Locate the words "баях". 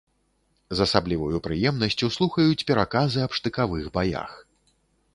3.99-4.31